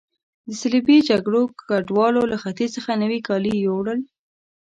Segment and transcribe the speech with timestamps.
[0.47, 3.99] د صلیبي جګړو ګډوالو له ختیځ څخه نوي کالي یوړل.